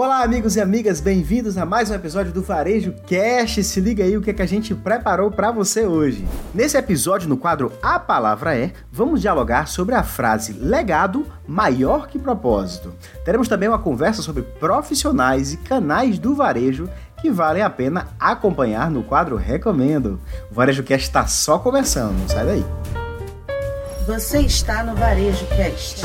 Olá, 0.00 0.22
amigos 0.22 0.54
e 0.54 0.60
amigas, 0.60 1.00
bem-vindos 1.00 1.58
a 1.58 1.66
mais 1.66 1.90
um 1.90 1.94
episódio 1.94 2.30
do 2.30 2.40
Varejo 2.40 2.94
Cast. 3.04 3.64
Se 3.64 3.80
liga 3.80 4.04
aí 4.04 4.16
o 4.16 4.22
que, 4.22 4.30
é 4.30 4.32
que 4.32 4.40
a 4.40 4.46
gente 4.46 4.72
preparou 4.72 5.28
para 5.28 5.50
você 5.50 5.86
hoje. 5.86 6.24
Nesse 6.54 6.76
episódio, 6.76 7.28
no 7.28 7.36
quadro 7.36 7.72
A 7.82 7.98
Palavra 7.98 8.56
É, 8.56 8.70
vamos 8.92 9.20
dialogar 9.20 9.66
sobre 9.66 9.96
a 9.96 10.04
frase 10.04 10.52
legado 10.52 11.26
maior 11.48 12.06
que 12.06 12.16
propósito. 12.16 12.94
Teremos 13.24 13.48
também 13.48 13.68
uma 13.68 13.80
conversa 13.80 14.22
sobre 14.22 14.44
profissionais 14.44 15.52
e 15.52 15.56
canais 15.56 16.16
do 16.16 16.32
varejo 16.32 16.88
que 17.20 17.28
valem 17.28 17.64
a 17.64 17.68
pena 17.68 18.06
acompanhar 18.20 18.92
no 18.92 19.02
quadro 19.02 19.34
Recomendo. 19.34 20.20
O 20.48 20.54
Varejo 20.54 20.84
Cast 20.84 21.08
está 21.08 21.26
só 21.26 21.58
começando, 21.58 22.24
sai 22.30 22.46
daí. 22.46 22.64
Você 24.06 24.42
está 24.42 24.84
no 24.84 24.94
Varejo 24.94 25.44
Cast. 25.46 26.02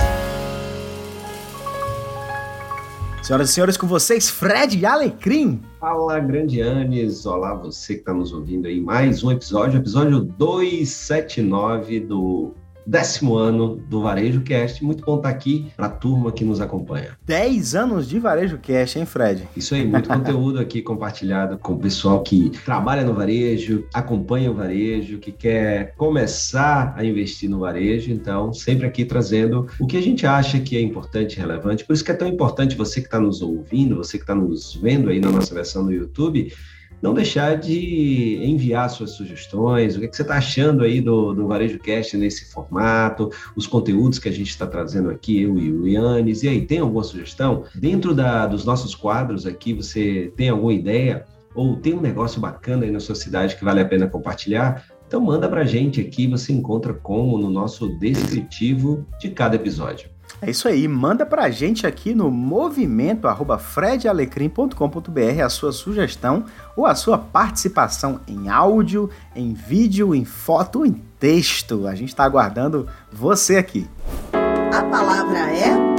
Senhoras 3.23 3.51
e 3.51 3.53
senhores, 3.53 3.77
com 3.77 3.87
vocês, 3.87 4.29
Fred 4.29 4.85
Alecrim. 4.85 5.61
Fala, 5.79 6.19
grande 6.19 6.61
Anis. 6.61 7.25
Olá, 7.25 7.53
você 7.53 7.93
que 7.93 8.01
está 8.01 8.13
nos 8.13 8.33
ouvindo 8.33 8.67
aí. 8.67 8.81
Mais 8.81 9.23
um 9.23 9.31
episódio, 9.31 9.79
episódio 9.79 10.19
279 10.19 12.01
do 12.01 12.53
décimo 12.85 13.35
ano 13.35 13.75
do 13.89 14.01
Varejo 14.01 14.41
Cast. 14.41 14.83
Muito 14.83 15.03
bom 15.03 15.17
estar 15.17 15.29
aqui 15.29 15.71
para 15.75 15.87
a 15.87 15.89
turma 15.89 16.31
que 16.31 16.43
nos 16.43 16.61
acompanha. 16.61 17.17
10 17.25 17.75
anos 17.75 18.07
de 18.07 18.19
Varejo 18.19 18.57
Cast, 18.57 18.99
hein, 18.99 19.05
Fred? 19.05 19.47
Isso 19.55 19.75
aí, 19.75 19.85
muito 19.85 20.09
conteúdo 20.09 20.59
aqui 20.59 20.81
compartilhado 20.81 21.57
com 21.57 21.73
o 21.73 21.79
pessoal 21.79 22.21
que 22.21 22.49
trabalha 22.65 23.03
no 23.03 23.13
varejo, 23.13 23.85
acompanha 23.93 24.51
o 24.51 24.53
varejo, 24.53 25.19
que 25.19 25.31
quer 25.31 25.93
começar 25.95 26.93
a 26.97 27.03
investir 27.03 27.49
no 27.49 27.59
varejo. 27.59 28.11
Então, 28.11 28.53
sempre 28.53 28.85
aqui 28.85 29.05
trazendo 29.05 29.67
o 29.79 29.87
que 29.87 29.97
a 29.97 30.01
gente 30.01 30.25
acha 30.25 30.59
que 30.59 30.77
é 30.77 30.81
importante 30.81 31.35
e 31.35 31.39
relevante. 31.39 31.85
Por 31.85 31.93
isso 31.93 32.03
que 32.03 32.11
é 32.11 32.15
tão 32.15 32.27
importante 32.27 32.75
você 32.75 32.99
que 32.99 33.07
está 33.07 33.19
nos 33.19 33.41
ouvindo, 33.41 33.95
você 33.95 34.17
que 34.17 34.23
está 34.23 34.35
nos 34.35 34.75
vendo 34.75 35.09
aí 35.09 35.19
na 35.19 35.31
nossa 35.31 35.53
versão 35.53 35.83
no 35.83 35.91
YouTube, 35.91 36.51
não 37.03 37.13
deixar 37.13 37.57
de 37.57 38.39
enviar 38.41 38.89
suas 38.89 39.11
sugestões, 39.11 39.93
o 39.93 39.99
que, 39.99 40.05
é 40.05 40.07
que 40.07 40.15
você 40.15 40.21
está 40.21 40.37
achando 40.37 40.85
aí 40.85 41.01
do, 41.01 41.33
do 41.33 41.45
Varejo 41.45 41.77
Cast 41.77 42.15
nesse 42.15 42.49
formato, 42.49 43.29
os 43.57 43.67
conteúdos 43.67 44.19
que 44.19 44.29
a 44.29 44.31
gente 44.31 44.49
está 44.49 44.65
trazendo 44.65 45.09
aqui, 45.09 45.41
eu 45.41 45.59
e 45.59 45.69
o 45.69 45.85
Yannis, 45.85 46.43
e 46.43 46.47
aí, 46.47 46.65
tem 46.65 46.79
alguma 46.79 47.03
sugestão? 47.03 47.65
Dentro 47.75 48.15
da, 48.15 48.47
dos 48.47 48.63
nossos 48.63 48.95
quadros 48.95 49.45
aqui, 49.45 49.73
você 49.73 50.31
tem 50.37 50.47
alguma 50.47 50.73
ideia? 50.73 51.25
Ou 51.53 51.75
tem 51.75 51.93
um 51.93 51.99
negócio 51.99 52.39
bacana 52.39 52.85
aí 52.85 52.91
na 52.91 53.01
sua 53.01 53.15
cidade 53.15 53.57
que 53.57 53.65
vale 53.65 53.81
a 53.81 53.85
pena 53.85 54.07
compartilhar? 54.07 54.85
Então 55.05 55.19
manda 55.19 55.49
para 55.49 55.61
a 55.61 55.65
gente 55.65 55.99
aqui, 55.99 56.25
você 56.25 56.53
encontra 56.53 56.93
como 56.93 57.37
no 57.37 57.49
nosso 57.49 57.89
descritivo 57.99 59.05
de 59.19 59.29
cada 59.29 59.57
episódio. 59.57 60.12
É 60.45 60.49
isso 60.51 60.67
aí, 60.67 60.89
manda 60.89 61.25
pra 61.25 61.49
gente 61.49 61.87
aqui 61.87 62.13
no 62.13 62.29
movimento 62.29 63.29
fredalecrim.com.br 63.57 65.41
a 65.41 65.47
sua 65.47 65.71
sugestão 65.71 66.43
ou 66.75 66.85
a 66.85 66.95
sua 66.95 67.17
participação 67.17 68.19
em 68.27 68.49
áudio, 68.49 69.09
em 69.33 69.53
vídeo, 69.53 70.13
em 70.13 70.25
foto, 70.25 70.85
em 70.85 71.01
texto. 71.17 71.87
A 71.87 71.95
gente 71.95 72.09
está 72.09 72.25
aguardando 72.25 72.89
você 73.09 73.55
aqui. 73.55 73.87
A 74.33 74.83
palavra 74.83 75.39
é 75.49 75.92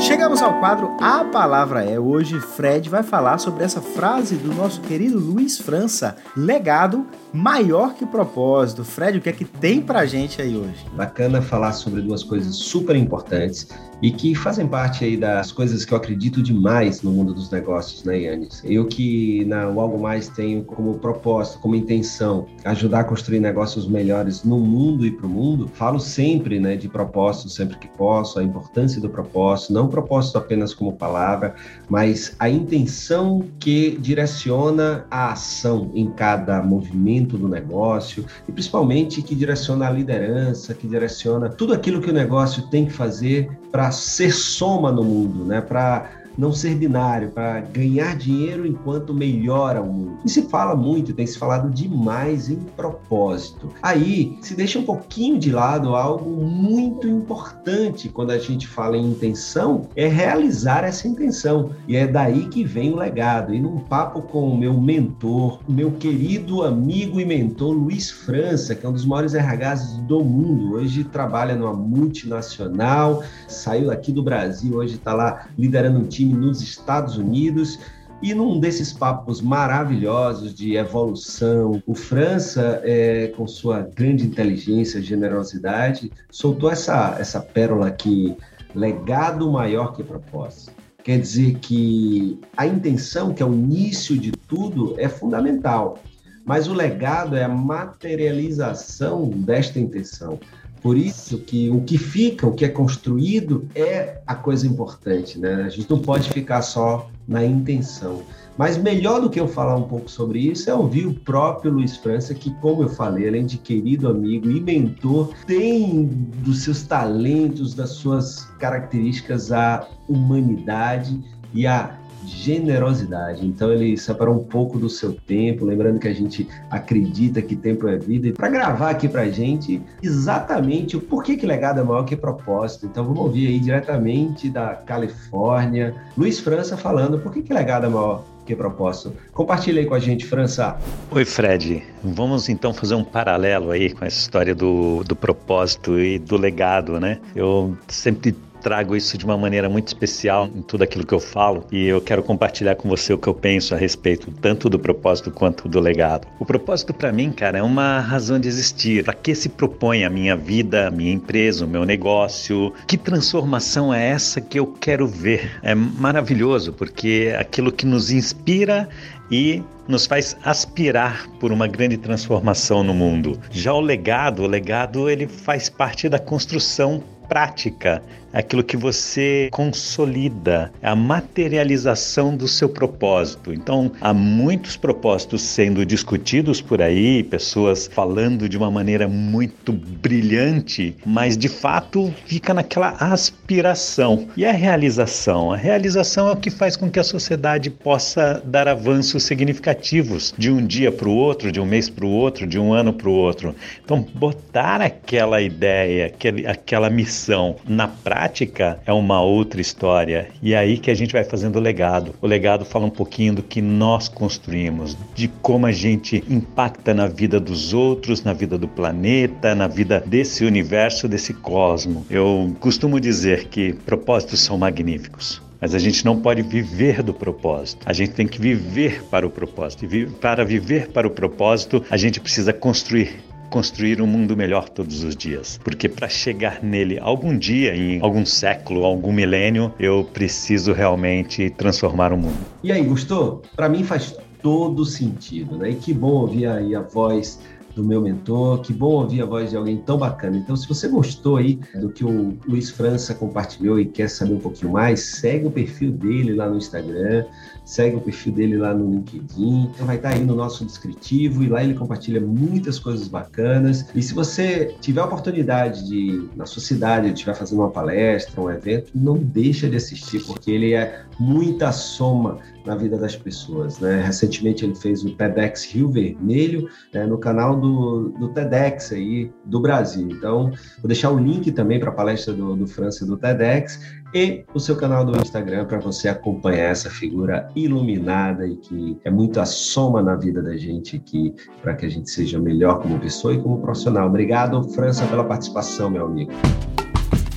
Chegamos 0.00 0.40
ao 0.40 0.60
quadro 0.60 0.96
A 1.00 1.24
Palavra 1.24 1.84
É. 1.84 1.98
Hoje, 1.98 2.40
Fred 2.40 2.88
vai 2.88 3.02
falar 3.02 3.38
sobre 3.38 3.64
essa 3.64 3.80
frase 3.80 4.36
do 4.36 4.54
nosso 4.54 4.80
querido 4.80 5.18
Luiz 5.18 5.58
França: 5.58 6.16
legado 6.36 7.04
maior 7.32 7.94
que 7.94 8.06
propósito. 8.06 8.84
Fred, 8.84 9.18
o 9.18 9.20
que 9.20 9.28
é 9.28 9.32
que 9.32 9.44
tem 9.44 9.80
pra 9.80 10.06
gente 10.06 10.40
aí 10.40 10.56
hoje? 10.56 10.86
Bacana 10.94 11.42
falar 11.42 11.72
sobre 11.72 12.00
duas 12.00 12.22
coisas 12.22 12.54
super 12.54 12.94
importantes 12.94 13.68
e 14.00 14.10
que 14.10 14.34
fazem 14.34 14.66
parte 14.66 15.04
aí 15.04 15.16
das 15.16 15.50
coisas 15.50 15.84
que 15.84 15.92
eu 15.92 15.98
acredito 15.98 16.42
demais 16.42 17.02
no 17.02 17.10
mundo 17.10 17.34
dos 17.34 17.50
negócios, 17.50 18.04
né, 18.04 18.20
Yannis? 18.20 18.62
Eu 18.64 18.86
que 18.86 19.44
na 19.46 19.64
Algo 19.64 19.98
Mais 20.00 20.28
tenho 20.28 20.64
como 20.64 20.98
propósito, 20.98 21.60
como 21.60 21.74
intenção, 21.74 22.46
ajudar 22.64 23.00
a 23.00 23.04
construir 23.04 23.40
negócios 23.40 23.88
melhores 23.88 24.44
no 24.44 24.58
mundo 24.58 25.06
e 25.06 25.10
para 25.10 25.26
o 25.26 25.28
mundo, 25.28 25.68
falo 25.72 25.98
sempre 25.98 26.58
né, 26.58 26.76
de 26.76 26.88
propósito, 26.88 27.48
sempre 27.48 27.78
que 27.78 27.88
posso, 27.88 28.38
a 28.38 28.42
importância 28.42 29.00
do 29.00 29.08
propósito, 29.08 29.72
não 29.72 29.88
propósito 29.88 30.36
apenas 30.36 30.74
como 30.74 30.92
palavra, 30.92 31.54
mas 31.88 32.34
a 32.38 32.48
intenção 32.48 33.44
que 33.58 33.96
direciona 34.00 35.06
a 35.10 35.32
ação 35.32 35.90
em 35.94 36.10
cada 36.10 36.62
movimento 36.62 37.38
do 37.38 37.48
negócio 37.48 38.24
e 38.48 38.52
principalmente 38.52 39.22
que 39.22 39.34
direciona 39.34 39.86
a 39.86 39.90
liderança, 39.90 40.74
que 40.74 40.86
direciona 40.86 41.48
tudo 41.48 41.72
aquilo 41.72 42.00
que 42.00 42.10
o 42.10 42.12
negócio 42.12 42.68
tem 42.68 42.86
que 42.86 42.92
fazer 42.92 43.48
para 43.70 43.87
ser 43.90 44.32
soma 44.32 44.90
no 44.92 45.02
mundo, 45.02 45.44
né? 45.44 45.60
Para 45.60 46.10
não 46.38 46.52
ser 46.52 46.76
binário, 46.76 47.30
para 47.30 47.60
ganhar 47.60 48.16
dinheiro 48.16 48.64
enquanto 48.64 49.12
melhora 49.12 49.82
o 49.82 49.92
mundo. 49.92 50.18
E 50.24 50.30
se 50.30 50.42
fala 50.42 50.76
muito, 50.76 51.12
tem 51.12 51.26
se 51.26 51.36
falado 51.36 51.68
demais 51.68 52.48
em 52.48 52.56
propósito. 52.76 53.70
Aí 53.82 54.38
se 54.40 54.54
deixa 54.54 54.78
um 54.78 54.84
pouquinho 54.84 55.36
de 55.36 55.50
lado 55.50 55.96
algo 55.96 56.30
muito 56.44 57.08
importante 57.08 58.08
quando 58.08 58.30
a 58.30 58.38
gente 58.38 58.68
fala 58.68 58.96
em 58.96 59.10
intenção, 59.10 59.88
é 59.96 60.06
realizar 60.06 60.84
essa 60.84 61.08
intenção. 61.08 61.70
E 61.88 61.96
é 61.96 62.06
daí 62.06 62.46
que 62.46 62.62
vem 62.62 62.92
o 62.92 62.96
legado. 62.96 63.52
E 63.52 63.60
num 63.60 63.78
papo 63.78 64.22
com 64.22 64.48
o 64.48 64.56
meu 64.56 64.74
mentor, 64.74 65.58
meu 65.68 65.90
querido 65.92 66.62
amigo 66.62 67.20
e 67.20 67.24
mentor 67.24 67.72
Luiz 67.72 68.10
França, 68.10 68.74
que 68.74 68.86
é 68.86 68.88
um 68.88 68.92
dos 68.92 69.04
maiores 69.04 69.34
RHs 69.34 69.98
do 70.06 70.22
mundo, 70.22 70.74
hoje 70.74 71.02
trabalha 71.02 71.56
numa 71.56 71.72
multinacional, 71.72 73.22
saiu 73.48 73.90
aqui 73.90 74.12
do 74.12 74.22
Brasil, 74.22 74.76
hoje 74.76 74.94
está 74.94 75.12
lá 75.12 75.46
liderando 75.58 75.98
um 75.98 76.04
time 76.04 76.27
nos 76.32 76.62
Estados 76.62 77.16
Unidos. 77.16 77.78
E 78.20 78.34
num 78.34 78.58
desses 78.58 78.92
papos 78.92 79.40
maravilhosos 79.40 80.52
de 80.52 80.74
evolução, 80.74 81.80
o 81.86 81.94
França, 81.94 82.80
é, 82.82 83.28
com 83.28 83.46
sua 83.46 83.82
grande 83.82 84.26
inteligência, 84.26 85.00
generosidade, 85.00 86.10
soltou 86.28 86.68
essa, 86.70 87.16
essa 87.20 87.40
pérola 87.40 87.86
aqui: 87.86 88.36
legado 88.74 89.50
maior 89.52 89.92
que 89.92 90.02
propósito. 90.02 90.72
Quer 91.04 91.20
dizer 91.20 91.58
que 91.60 92.40
a 92.56 92.66
intenção, 92.66 93.32
que 93.32 93.42
é 93.42 93.46
o 93.46 93.54
início 93.54 94.18
de 94.18 94.32
tudo, 94.32 94.94
é 94.98 95.08
fundamental, 95.08 95.98
mas 96.44 96.66
o 96.66 96.74
legado 96.74 97.36
é 97.36 97.44
a 97.44 97.48
materialização 97.48 99.28
desta 99.30 99.78
intenção. 99.78 100.40
Por 100.82 100.96
isso 100.96 101.38
que 101.38 101.70
o 101.70 101.80
que 101.80 101.98
fica, 101.98 102.46
o 102.46 102.52
que 102.52 102.64
é 102.64 102.68
construído, 102.68 103.68
é 103.74 104.20
a 104.26 104.34
coisa 104.34 104.66
importante, 104.66 105.38
né? 105.38 105.64
A 105.64 105.68
gente 105.68 105.90
não 105.90 105.98
pode 105.98 106.30
ficar 106.30 106.62
só 106.62 107.10
na 107.26 107.44
intenção. 107.44 108.22
Mas 108.56 108.76
melhor 108.76 109.20
do 109.20 109.30
que 109.30 109.38
eu 109.38 109.46
falar 109.46 109.76
um 109.76 109.84
pouco 109.84 110.10
sobre 110.10 110.40
isso 110.40 110.68
é 110.68 110.74
ouvir 110.74 111.06
o 111.06 111.14
próprio 111.14 111.72
Luiz 111.72 111.96
França, 111.96 112.34
que, 112.34 112.50
como 112.56 112.82
eu 112.82 112.88
falei, 112.88 113.28
além 113.28 113.46
de 113.46 113.56
querido 113.56 114.08
amigo 114.08 114.50
e 114.50 114.60
mentor, 114.60 115.32
tem 115.46 116.06
dos 116.42 116.62
seus 116.62 116.82
talentos, 116.82 117.72
das 117.74 117.90
suas 117.90 118.46
características 118.58 119.52
a 119.52 119.86
humanidade 120.08 121.22
e 121.54 121.66
a 121.66 121.97
generosidade. 122.28 123.46
Então 123.46 123.72
ele 123.72 123.96
separou 123.96 124.36
um 124.36 124.44
pouco 124.44 124.78
do 124.78 124.88
seu 124.88 125.12
tempo, 125.12 125.64
lembrando 125.64 125.98
que 125.98 126.08
a 126.08 126.14
gente 126.14 126.48
acredita 126.70 127.40
que 127.42 127.56
tempo 127.56 127.88
é 127.88 127.96
vida, 127.96 128.28
e 128.28 128.32
para 128.32 128.48
gravar 128.48 128.90
aqui 128.90 129.08
para 129.08 129.28
gente 129.28 129.82
exatamente 130.02 130.96
o 130.96 131.00
porquê 131.00 131.36
que 131.36 131.46
legado 131.46 131.80
é 131.80 131.84
maior 131.84 132.04
que 132.04 132.16
propósito. 132.16 132.86
Então 132.86 133.04
vamos 133.04 133.20
ouvir 133.20 133.48
aí 133.48 133.58
diretamente 133.58 134.48
da 134.48 134.74
Califórnia, 134.74 135.94
Luiz 136.16 136.38
França 136.38 136.76
falando 136.76 137.18
por 137.18 137.32
que, 137.32 137.42
que 137.42 137.52
legado 137.52 137.86
é 137.86 137.88
maior 137.88 138.24
que 138.48 138.56
propósito. 138.56 139.12
Compartilha 139.34 139.80
aí 139.80 139.86
com 139.86 139.94
a 139.94 139.98
gente, 139.98 140.24
França. 140.24 140.78
Oi, 141.10 141.24
Fred. 141.26 141.82
Vamos 142.02 142.48
então 142.48 142.72
fazer 142.72 142.94
um 142.94 143.04
paralelo 143.04 143.70
aí 143.70 143.92
com 143.92 144.06
essa 144.06 144.18
história 144.18 144.54
do, 144.54 145.04
do 145.04 145.14
propósito 145.14 146.00
e 146.00 146.18
do 146.18 146.38
legado, 146.38 146.98
né? 146.98 147.18
Eu 147.36 147.76
sempre 147.86 148.34
trago 148.58 148.96
isso 148.96 149.16
de 149.16 149.24
uma 149.24 149.36
maneira 149.36 149.68
muito 149.68 149.88
especial 149.88 150.48
em 150.54 150.62
tudo 150.62 150.82
aquilo 150.84 151.06
que 151.06 151.14
eu 151.14 151.20
falo 151.20 151.64
e 151.70 151.86
eu 151.86 152.00
quero 152.00 152.22
compartilhar 152.22 152.74
com 152.76 152.88
você 152.88 153.12
o 153.12 153.18
que 153.18 153.28
eu 153.28 153.34
penso 153.34 153.74
a 153.74 153.78
respeito 153.78 154.30
tanto 154.40 154.68
do 154.68 154.78
propósito 154.78 155.30
quanto 155.30 155.68
do 155.68 155.80
legado. 155.80 156.26
O 156.38 156.44
propósito 156.44 156.92
para 156.92 157.12
mim, 157.12 157.30
cara, 157.30 157.58
é 157.58 157.62
uma 157.62 158.00
razão 158.00 158.38
de 158.38 158.48
existir. 158.48 159.04
Para 159.04 159.14
que 159.14 159.34
se 159.34 159.48
propõe 159.48 160.04
a 160.04 160.10
minha 160.10 160.36
vida, 160.36 160.88
a 160.88 160.90
minha 160.90 161.12
empresa, 161.12 161.64
o 161.64 161.68
meu 161.68 161.84
negócio? 161.84 162.72
Que 162.86 162.96
transformação 162.96 163.92
é 163.92 164.08
essa 164.08 164.40
que 164.40 164.58
eu 164.58 164.66
quero 164.66 165.06
ver? 165.06 165.58
É 165.62 165.74
maravilhoso 165.74 166.72
porque 166.72 167.34
aquilo 167.38 167.72
que 167.72 167.86
nos 167.86 168.10
inspira 168.10 168.88
e 169.30 169.62
nos 169.86 170.06
faz 170.06 170.36
aspirar 170.44 171.26
por 171.40 171.50
uma 171.50 171.66
grande 171.66 171.96
transformação 171.96 172.82
no 172.82 172.92
mundo. 172.92 173.40
Já 173.50 173.72
o 173.72 173.80
legado, 173.80 174.42
o 174.42 174.46
legado 174.46 175.08
ele 175.08 175.26
faz 175.26 175.68
parte 175.68 176.08
da 176.08 176.18
construção 176.18 177.02
prática 177.28 178.02
aquilo 178.32 178.62
que 178.62 178.76
você 178.76 179.48
consolida, 179.50 180.70
a 180.82 180.94
materialização 180.94 182.36
do 182.36 182.46
seu 182.46 182.68
propósito. 182.68 183.52
Então, 183.52 183.90
há 184.00 184.12
muitos 184.12 184.76
propósitos 184.76 185.42
sendo 185.42 185.84
discutidos 185.84 186.60
por 186.60 186.82
aí, 186.82 187.22
pessoas 187.22 187.88
falando 187.92 188.48
de 188.48 188.56
uma 188.56 188.70
maneira 188.70 189.08
muito 189.08 189.72
brilhante, 189.72 190.96
mas 191.04 191.36
de 191.36 191.48
fato 191.48 192.12
fica 192.26 192.52
naquela 192.52 192.90
aspiração. 193.00 194.28
E 194.36 194.44
a 194.44 194.52
realização? 194.52 195.52
A 195.52 195.56
realização 195.56 196.28
é 196.28 196.32
o 196.32 196.36
que 196.36 196.50
faz 196.50 196.76
com 196.76 196.90
que 196.90 197.00
a 197.00 197.04
sociedade 197.04 197.70
possa 197.70 198.42
dar 198.44 198.68
avanços 198.68 199.22
significativos 199.22 200.34
de 200.36 200.50
um 200.50 200.64
dia 200.64 200.92
para 200.92 201.08
o 201.08 201.14
outro, 201.14 201.50
de 201.50 201.60
um 201.60 201.66
mês 201.66 201.88
para 201.88 202.04
o 202.04 202.10
outro, 202.10 202.46
de 202.46 202.58
um 202.58 202.72
ano 202.72 202.92
para 202.92 203.08
o 203.08 203.12
outro. 203.12 203.54
Então, 203.84 204.06
botar 204.14 204.80
aquela 204.80 205.40
ideia, 205.40 206.06
aquele, 206.06 206.46
aquela 206.46 206.90
missão 206.90 207.17
na 207.66 207.88
prática 207.88 208.78
é 208.86 208.92
uma 208.92 209.20
outra 209.20 209.60
história. 209.60 210.28
E 210.42 210.54
é 210.54 210.58
aí 210.58 210.78
que 210.78 210.90
a 210.90 210.94
gente 210.94 211.12
vai 211.12 211.24
fazendo 211.24 211.56
o 211.56 211.60
legado. 211.60 212.14
O 212.20 212.26
legado 212.26 212.64
fala 212.64 212.86
um 212.86 212.90
pouquinho 212.90 213.34
do 213.34 213.42
que 213.42 213.60
nós 213.60 214.08
construímos, 214.08 214.96
de 215.14 215.28
como 215.42 215.66
a 215.66 215.72
gente 215.72 216.22
impacta 216.28 216.94
na 216.94 217.06
vida 217.06 217.40
dos 217.40 217.72
outros, 217.72 218.22
na 218.22 218.32
vida 218.32 218.56
do 218.56 218.68
planeta, 218.68 219.54
na 219.54 219.66
vida 219.66 220.02
desse 220.06 220.44
universo, 220.44 221.08
desse 221.08 221.34
cosmo. 221.34 222.06
Eu 222.10 222.54
costumo 222.60 223.00
dizer 223.00 223.48
que 223.48 223.72
propósitos 223.72 224.40
são 224.40 224.58
magníficos. 224.58 225.40
Mas 225.60 225.74
a 225.74 225.78
gente 225.78 226.04
não 226.04 226.20
pode 226.20 226.42
viver 226.42 227.02
do 227.02 227.12
propósito. 227.12 227.82
A 227.84 227.92
gente 227.92 228.12
tem 228.12 228.26
que 228.26 228.40
viver 228.40 229.02
para 229.10 229.26
o 229.26 229.30
propósito. 229.30 229.84
E 229.84 230.06
para 230.06 230.44
viver 230.44 230.88
para 230.88 231.06
o 231.06 231.10
propósito, 231.10 231.84
a 231.90 231.96
gente 231.96 232.20
precisa 232.20 232.52
construir 232.52 233.16
construir 233.50 234.00
um 234.00 234.06
mundo 234.06 234.36
melhor 234.36 234.68
todos 234.68 235.02
os 235.02 235.16
dias. 235.16 235.58
Porque 235.62 235.88
para 235.88 236.08
chegar 236.08 236.62
nele 236.62 236.98
algum 236.98 237.36
dia, 237.36 237.74
em 237.74 238.00
algum 238.00 238.24
século, 238.24 238.84
algum 238.84 239.12
milênio, 239.12 239.72
eu 239.78 240.08
preciso 240.12 240.72
realmente 240.72 241.50
transformar 241.50 242.12
o 242.12 242.16
mundo. 242.16 242.38
E 242.62 242.72
aí, 242.72 242.82
gostou? 242.84 243.42
Para 243.56 243.68
mim 243.68 243.84
faz 243.84 244.16
todo 244.42 244.84
sentido, 244.84 245.56
né? 245.56 245.70
E 245.70 245.74
que 245.74 245.92
bom 245.92 246.12
ouvir 246.12 246.46
aí 246.46 246.74
a 246.74 246.80
voz 246.80 247.40
do 247.78 247.84
meu 247.84 248.00
mentor. 248.00 248.60
Que 248.60 248.72
bom 248.72 249.02
ouvir 249.02 249.22
a 249.22 249.24
voz 249.24 249.50
de 249.50 249.56
alguém 249.56 249.78
tão 249.78 249.96
bacana. 249.96 250.36
Então, 250.36 250.56
se 250.56 250.68
você 250.68 250.88
gostou 250.88 251.36
aí 251.36 251.58
do 251.80 251.88
que 251.88 252.04
o 252.04 252.36
Luiz 252.46 252.70
França 252.70 253.14
compartilhou 253.14 253.78
e 253.78 253.86
quer 253.86 254.10
saber 254.10 254.34
um 254.34 254.40
pouquinho 254.40 254.72
mais, 254.72 255.00
segue 255.00 255.46
o 255.46 255.50
perfil 255.50 255.92
dele 255.92 256.34
lá 256.34 256.48
no 256.48 256.56
Instagram, 256.56 257.24
segue 257.64 257.96
o 257.96 258.00
perfil 258.00 258.32
dele 258.32 258.56
lá 258.56 258.74
no 258.74 258.90
LinkedIn. 258.90 259.70
Vai 259.78 259.96
estar 259.96 260.10
aí 260.10 260.24
no 260.24 260.34
nosso 260.34 260.64
descritivo 260.64 261.42
e 261.42 261.48
lá 261.48 261.62
ele 261.62 261.74
compartilha 261.74 262.20
muitas 262.20 262.78
coisas 262.78 263.06
bacanas. 263.08 263.86
E 263.94 264.02
se 264.02 264.12
você 264.12 264.74
tiver 264.80 265.00
a 265.00 265.04
oportunidade 265.04 265.86
de, 265.86 266.28
na 266.36 266.46
sua 266.46 266.62
cidade, 266.62 267.08
estiver 267.12 267.34
fazendo 267.34 267.60
uma 267.60 267.70
palestra, 267.70 268.40
um 268.40 268.50
evento, 268.50 268.90
não 268.94 269.16
deixa 269.16 269.68
de 269.68 269.76
assistir, 269.76 270.24
porque 270.24 270.50
ele 270.50 270.74
é 270.74 271.02
muita 271.18 271.72
soma 271.72 272.38
na 272.68 272.76
vida 272.76 272.98
das 272.98 273.16
pessoas. 273.16 273.80
Né? 273.80 274.02
Recentemente 274.04 274.64
ele 274.64 274.74
fez 274.74 275.02
o 275.02 275.10
TEDx 275.16 275.64
Rio 275.72 275.90
Vermelho 275.90 276.68
né, 276.92 277.06
no 277.06 277.18
canal 277.18 277.58
do, 277.58 278.10
do 278.10 278.28
TEDx 278.28 278.92
aí 278.92 279.32
do 279.44 279.60
Brasil. 279.60 280.08
Então, 280.10 280.52
vou 280.78 280.86
deixar 280.86 281.10
o 281.10 281.18
link 281.18 281.50
também 281.52 281.80
para 281.80 281.88
a 281.88 281.92
palestra 281.92 282.34
do, 282.34 282.54
do 282.54 282.66
França 282.66 283.06
do 283.06 283.16
TEDx 283.16 283.80
e 284.14 284.44
o 284.54 284.60
seu 284.60 284.76
canal 284.76 285.04
do 285.04 285.16
Instagram 285.18 285.64
para 285.64 285.78
você 285.78 286.08
acompanhar 286.08 286.70
essa 286.70 286.90
figura 286.90 287.48
iluminada 287.56 288.46
e 288.46 288.56
que 288.56 288.98
é 289.04 289.10
muito 289.10 289.40
a 289.40 289.44
soma 289.46 290.02
na 290.02 290.14
vida 290.14 290.42
da 290.42 290.56
gente 290.56 290.96
aqui 290.96 291.34
para 291.62 291.74
que 291.74 291.86
a 291.86 291.88
gente 291.88 292.10
seja 292.10 292.38
melhor 292.38 292.80
como 292.80 292.98
pessoa 292.98 293.34
e 293.34 293.42
como 293.42 293.60
profissional. 293.60 294.08
Obrigado, 294.08 294.62
França, 294.70 295.06
pela 295.06 295.24
participação, 295.24 295.90
meu 295.90 296.06
amigo. 296.06 296.32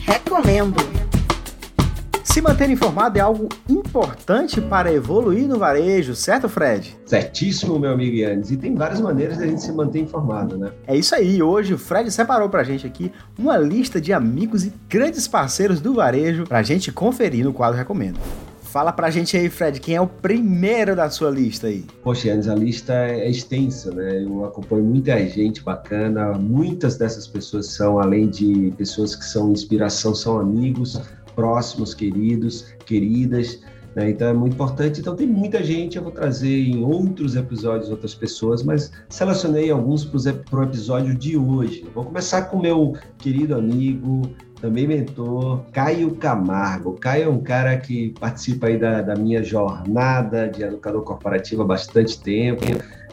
Recomendo. 0.06 1.01
Se 2.32 2.42
manter 2.42 2.70
informado 2.70 3.18
é 3.18 3.22
algo 3.22 3.50
importante 3.68 4.62
para 4.62 4.94
evoluir 4.94 5.50
no 5.50 5.60
varejo, 5.60 6.16
certo, 6.16 6.48
Fred? 6.48 6.96
Certíssimo, 7.06 7.78
meu 7.78 7.92
amigo 7.92 8.16
Yannis. 8.16 8.52
E 8.52 8.56
tem 8.56 8.74
várias 8.74 9.02
maneiras 9.02 9.38
de 9.38 9.44
a 9.44 9.48
gente 9.48 9.62
se 9.62 9.70
manter 9.74 10.00
informado, 10.00 10.58
né? 10.58 10.72
É 10.88 10.96
isso 10.96 11.14
aí. 11.14 11.44
Hoje 11.44 11.74
o 11.74 11.78
Fred 11.78 12.10
separou 12.10 12.48
para 12.48 12.62
a 12.62 12.64
gente 12.64 12.88
aqui 12.88 13.12
uma 13.38 13.58
lista 13.58 14.00
de 14.00 14.14
amigos 14.14 14.64
e 14.64 14.72
grandes 14.88 15.28
parceiros 15.28 15.82
do 15.82 15.96
varejo 15.96 16.46
para 16.46 16.60
a 16.60 16.64
gente 16.64 16.90
conferir 16.90 17.44
no 17.44 17.52
quadro 17.52 17.78
Recomendo. 17.78 18.18
Fala 18.62 18.94
pra 18.94 19.12
gente 19.12 19.36
aí, 19.36 19.50
Fred, 19.50 19.82
quem 19.82 19.96
é 19.98 20.02
o 20.02 20.08
primeiro 20.08 20.96
da 20.96 21.10
sua 21.10 21.30
lista 21.30 21.68
aí? 21.68 21.84
Poxa, 22.02 22.30
Yannis, 22.30 22.48
a 22.48 22.56
lista 22.56 22.94
é 22.94 23.30
extensa, 23.30 23.92
né? 23.94 24.24
Eu 24.24 24.46
acompanho 24.46 24.86
muita 24.86 25.20
gente 25.28 25.62
bacana. 25.62 26.32
Muitas 26.32 26.96
dessas 26.96 27.28
pessoas 27.28 27.68
são, 27.68 28.00
além 28.00 28.30
de 28.30 28.74
pessoas 28.78 29.18
que 29.18 29.26
são 29.26 29.52
inspiração, 29.52 30.16
são 30.16 30.40
amigos 30.40 31.02
próximos, 31.42 31.96
queridos, 31.96 32.68
queridas. 32.86 33.62
Né? 33.96 34.12
Então 34.12 34.28
é 34.28 34.34
muito 34.34 34.54
importante. 34.54 35.02
Então 35.02 35.16
tem 35.16 35.26
muita 35.26 35.64
gente, 35.64 35.98
eu 35.98 36.04
vou 36.04 36.12
trazer 36.12 36.56
em 36.56 36.84
outros 36.84 37.36
episódios 37.36 37.90
outras 37.90 38.14
pessoas, 38.14 38.62
mas 38.62 38.92
selecionei 39.10 39.72
alguns 39.72 40.06
para 40.06 40.60
o 40.60 40.64
episódio 40.64 41.16
de 41.16 41.36
hoje. 41.36 41.84
Vou 41.96 42.06
começar 42.06 42.44
com 42.44 42.60
meu 42.60 42.96
querido 43.18 43.56
amigo, 43.56 44.22
também 44.62 44.88
mentor, 44.88 45.64
Caio 45.72 46.12
Camargo. 46.16 46.94
Caio 46.94 47.24
é 47.24 47.30
um 47.30 47.42
cara 47.42 47.76
que 47.78 48.14
participa 48.20 48.68
aí 48.68 48.78
da, 48.78 49.02
da 49.02 49.16
minha 49.16 49.44
jornada 49.44 50.48
de 50.48 50.62
educador 50.62 51.02
corporativo 51.02 51.64
há 51.64 51.66
bastante 51.66 52.22
tempo. 52.22 52.62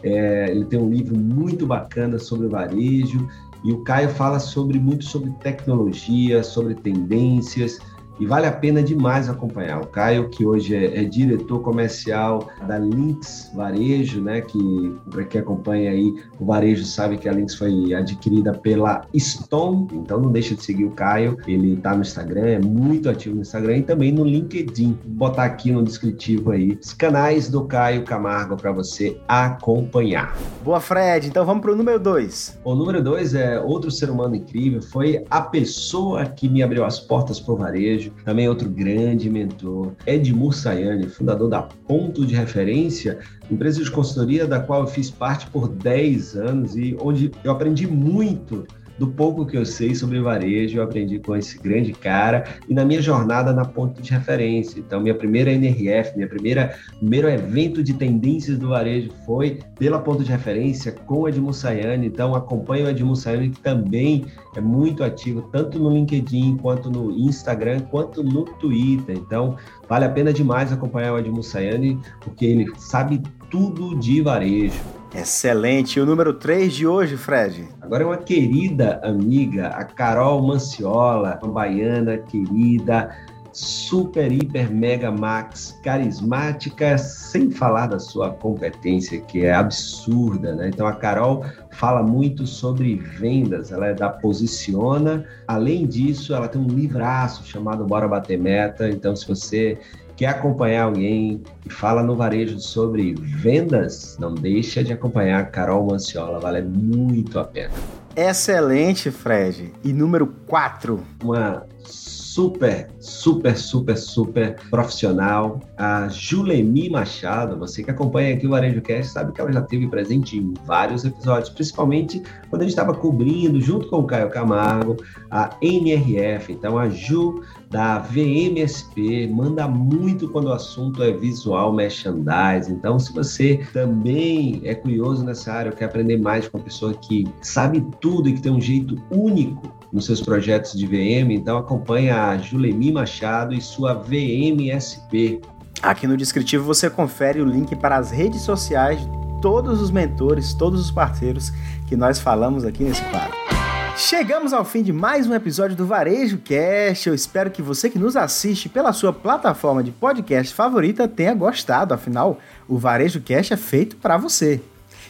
É, 0.03 0.51
ele 0.51 0.67
tem 0.67 0.79
um 0.79 0.91
livro 0.91 1.17
muito 1.17 1.67
bacana 1.67 2.19
sobre 2.19 2.47
varejo 2.47 3.27
e 3.65 3.73
o 3.73 3.83
Caio 3.83 4.11
fala 4.11 4.39
sobre 4.39 4.79
muito 4.79 5.05
sobre 5.05 5.31
tecnologia, 5.41 6.45
sobre 6.45 6.75
tendências 6.75 7.81
e 8.21 8.27
vale 8.27 8.47
a 8.47 8.53
pena 8.53 8.83
demais 8.83 9.29
acompanhar. 9.29 9.81
O 9.81 9.87
Caio, 9.87 10.29
que 10.29 10.45
hoje 10.45 10.75
é, 10.75 11.03
é 11.03 11.05
diretor 11.05 11.61
comercial 11.61 12.49
da 12.67 12.79
Lynx 12.79 13.51
Varejo, 13.55 14.21
né, 14.21 14.41
que 14.41 14.95
para 15.11 15.25
quem 15.25 15.41
acompanha 15.41 15.91
aí 15.91 16.15
o 16.39 16.45
varejo 16.45 16.85
sabe 16.85 17.17
que 17.17 17.29
a 17.29 17.33
Lynx 17.33 17.55
foi 17.55 17.95
adquirida 17.95 18.53
pela 18.53 19.03
Stone, 19.17 19.89
então 19.93 20.21
não 20.21 20.31
deixa 20.31 20.55
de 20.55 20.63
seguir 20.63 20.85
o 20.85 20.91
Caio, 20.91 21.37
ele 21.47 21.75
está 21.75 21.95
no 21.95 22.03
Instagram, 22.03 22.47
é 22.47 22.59
muito 22.59 23.09
ativo 23.09 23.35
no 23.35 23.43
Instagram 23.43 23.79
e 23.79 23.83
também 23.83 24.13
no 24.13 24.25
LinkedIn. 24.25 24.99
Vou 25.05 25.29
botar 25.29 25.45
aqui 25.45 25.71
no 25.71 25.83
descritivo 25.83 26.51
aí 26.51 26.79
os 26.81 26.93
canais 26.93 27.49
do 27.49 27.65
Caio 27.65 28.05
Camargo 28.05 28.57
para 28.57 28.73
você 28.73 29.21
acompanhar. 29.29 30.37
Boa, 30.65 30.81
Fred. 30.81 31.29
Então 31.29 31.45
vamos 31.45 31.63
para 31.63 31.73
o 31.73 31.77
número 31.77 31.99
2. 31.99 32.61
O 32.65 32.75
número 32.75 33.03
2 33.03 33.35
é 33.35 33.61
outro 33.61 33.91
ser 33.91 34.11
humano 34.11 34.35
incrível, 34.35 34.81
foi 34.83 35.25
a 35.31 35.41
pessoa 35.41 36.25
que 36.27 36.49
me 36.49 36.63
abriu 36.63 36.85
as 36.85 36.99
portas 36.99 37.39
para 37.41 37.55
o 37.55 37.57
varejo 37.57 38.08
também 38.25 38.49
outro 38.49 38.69
grande 38.69 39.29
mentor, 39.31 39.93
Edmur 40.07 40.55
Sayane, 40.55 41.09
fundador 41.09 41.49
da 41.49 41.63
Ponto 41.63 42.27
de 42.27 42.35
Referência, 42.35 43.19
empresa 43.51 43.83
de 43.83 43.91
consultoria 43.91 44.47
da 44.47 44.61
qual 44.61 44.83
eu 44.83 44.87
fiz 44.87 45.11
parte 45.11 45.47
por 45.49 45.69
10 45.69 46.37
anos 46.37 46.77
e 46.77 46.97
onde 47.01 47.31
eu 47.43 47.53
aprendi 47.53 47.87
muito 47.87 48.67
do 48.99 49.07
pouco 49.07 49.47
que 49.47 49.57
eu 49.57 49.65
sei 49.65 49.95
sobre 49.95 50.21
varejo, 50.21 50.79
eu 50.79 50.83
aprendi 50.83 51.19
com 51.19 51.37
esse 51.37 51.59
grande 51.59 51.93
cara 51.93 52.45
e 52.69 52.75
na 52.75 52.85
minha 52.85 53.01
jornada 53.01 53.53
na 53.53 53.65
ponto 53.65 54.03
de 54.03 54.11
referência. 54.11 54.79
Então, 54.79 55.01
minha 55.01 55.15
primeira 55.15 55.53
NRF, 55.53 56.17
minha 56.17 56.29
primeira 56.29 56.75
primeiro 56.99 57.29
evento 57.29 57.83
de 57.83 57.95
tendências 57.95 58.59
do 58.59 58.69
varejo 58.69 59.11
foi 59.25 59.61
pela 59.79 59.99
ponto 60.01 60.25
de 60.25 60.31
referência 60.31 60.93
com 60.93 61.21
o 61.21 61.29
Edmo 61.29 61.53
Sayane. 61.53 62.07
Então, 62.07 62.35
acompanho 62.35 62.87
o 62.87 62.89
Edmo 62.89 63.15
Sayane, 63.15 63.51
que 63.51 63.61
também 63.61 64.27
é 64.57 64.61
muito 64.61 65.05
ativo, 65.05 65.43
tanto 65.53 65.79
no 65.79 65.91
LinkedIn, 65.91 66.57
quanto 66.57 66.91
no 66.91 67.13
Instagram, 67.13 67.81
quanto 67.91 68.23
no 68.23 68.45
Twitter. 68.45 69.17
Então, 69.17 69.57
vale 69.89 70.05
a 70.05 70.11
pena 70.11 70.33
demais 70.33 70.73
acompanhar 70.73 71.15
o 71.15 71.19
Edmo 71.19 71.43
Sayane, 71.43 71.99
porque 72.21 72.45
ele 72.45 72.67
sabe 72.77 73.23
tudo 73.51 73.97
de 73.99 74.21
varejo. 74.21 74.98
Excelente. 75.15 75.99
E 75.99 76.03
o 76.03 76.07
número 76.07 76.35
3 76.35 76.73
de 76.73 76.87
hoje, 76.87 77.17
Fred? 77.17 77.69
Agora 77.81 78.03
é 78.03 78.07
uma 78.07 78.19
querida 78.19 79.01
amiga, 79.03 79.69
a 79.69 79.85
Carol 79.85 80.43
Manciola, 80.43 81.39
uma 81.43 81.53
baiana 81.53 82.19
querida, 82.19 83.11
super, 83.53 84.31
hiper, 84.31 84.71
mega, 84.71 85.11
max, 85.11 85.79
carismática, 85.83 86.97
sem 86.99 87.51
falar 87.51 87.87
da 87.87 87.99
sua 87.99 88.31
competência, 88.31 89.21
que 89.21 89.45
é 89.45 89.53
absurda, 89.53 90.55
né? 90.55 90.69
Então 90.69 90.87
a 90.87 90.93
Carol 90.93 91.45
fala 91.71 92.03
muito 92.03 92.47
sobre 92.47 92.97
vendas, 92.97 93.73
ela 93.73 93.89
é 93.89 93.95
da 93.95 94.11
Posiciona. 94.11 95.25
Além 95.47 95.87
disso, 95.87 96.35
ela 96.35 96.49
tem 96.49 96.61
um 96.61 96.67
livraço 96.67 97.45
chamado 97.45 97.85
Bora 97.85 98.07
Bater 98.07 98.39
Meta. 98.39 98.89
Então, 98.89 99.17
se 99.17 99.27
você 99.27 99.79
quer 100.19 100.27
acompanhar 100.27 100.83
alguém 100.83 101.41
que 101.63 101.73
fala 101.73 102.03
no 102.03 102.17
varejo 102.17 102.59
sobre 102.59 103.15
vendas, 103.15 104.17
não 104.19 104.35
deixa 104.35 104.83
de 104.83 104.93
acompanhar 104.93 105.41
a 105.41 105.45
Carol 105.45 105.87
Manciola, 105.87 106.41
vale 106.41 106.61
muito 106.61 107.39
a 107.39 107.45
pena. 107.45 107.73
Excelente, 108.17 109.13
Fred. 109.13 109.73
E 109.85 109.93
número 109.93 110.27
4? 110.49 111.01
Uma 111.23 111.65
super, 111.85 112.89
super, 112.99 113.57
super, 113.57 113.97
super 113.97 114.57
profissional, 114.71 115.61
a 115.77 116.09
Julemi 116.09 116.91
Machado. 116.91 117.57
Você 117.59 117.83
que 117.83 117.91
acompanha 117.91 118.35
aqui 118.35 118.47
o 118.47 118.51
Varejo 118.51 118.81
Cast 118.81 119.13
sabe 119.13 119.33
que 119.33 119.41
ela 119.41 119.53
já 119.53 119.61
esteve 119.61 119.89
presente 119.89 120.37
em 120.37 120.55
vários 120.65 121.05
episódios, 121.05 121.49
principalmente 121.49 122.23
quando 122.49 122.63
a 122.63 122.65
gente 122.65 122.73
estava 122.73 122.95
cobrindo, 122.95 123.61
junto 123.61 123.89
com 123.89 123.99
o 123.99 124.05
Caio 124.05 124.31
Camargo, 124.31 124.97
a 125.31 125.51
NRF. 125.61 126.53
Então, 126.53 126.79
a 126.79 126.89
Ju 126.89 127.43
da 127.71 127.99
VMSP, 127.99 129.27
manda 129.29 129.69
muito 129.69 130.29
quando 130.29 130.47
o 130.47 130.53
assunto 130.53 131.03
é 131.03 131.13
visual 131.13 131.73
merchandising. 131.73 132.73
Então, 132.73 132.99
se 132.99 133.13
você 133.13 133.61
também 133.73 134.61
é 134.65 134.75
curioso 134.75 135.25
nessa 135.25 135.53
área, 135.53 135.73
quer 135.73 135.85
aprender 135.85 136.17
mais 136.17 136.49
com 136.49 136.59
uma 136.59 136.65
pessoa 136.65 136.95
que 136.95 137.27
sabe 137.43 137.87
tudo 138.01 138.29
e 138.29 138.33
que 138.33 138.41
tem 138.41 138.53
um 138.53 138.61
jeito 138.61 138.97
único 139.11 139.71
nos 139.93 140.07
seus 140.07 140.21
projetos 140.21 140.73
de 140.73 140.87
VM, 140.87 141.33
então 141.33 141.59
acompanhe 141.59 142.11
a 142.11 142.37
Julemi 142.39 142.93
Machado 142.93 143.55
e 143.55 143.61
sua 143.61 143.95
VMSP. 143.95 145.41
Aqui 145.83 146.07
no 146.07 146.17
descritivo 146.17 146.65
você 146.65 146.91
confere 146.91 147.41
o 147.41 147.45
link 147.45 147.75
para 147.77 147.97
as 147.97 148.11
redes 148.11 148.43
sociais 148.43 149.01
de 149.01 149.09
todos 149.41 149.81
os 149.81 149.91
mentores, 149.91 150.53
todos 150.55 150.81
os 150.81 150.91
parceiros 150.91 151.51
que 151.87 151.97
nós 151.97 152.19
falamos 152.19 152.65
aqui 152.65 152.83
nesse 152.83 153.03
quadro. 153.05 153.58
Chegamos 153.99 154.53
ao 154.53 154.65
fim 154.65 154.85
de 154.85 154.93
mais 154.93 155.27
um 155.27 155.35
episódio 155.35 155.77
do 155.77 155.85
Varejo 155.85 156.39
Cast. 156.39 157.09
Eu 157.09 157.15
espero 157.17 157.51
que 157.51 157.61
você 157.61 157.91
que 157.91 157.99
nos 157.99 158.15
assiste 158.15 158.69
pela 158.69 158.93
sua 158.93 159.13
plataforma 159.13 159.83
de 159.83 159.91
podcast 159.91 160.55
favorita 160.55 161.09
tenha 161.09 161.35
gostado. 161.35 161.93
Afinal, 161.93 162.39
o 162.69 162.79
Varejo 162.79 163.21
Cast 163.21 163.53
é 163.53 163.57
feito 163.57 163.97
para 163.97 164.17
você. 164.17 164.61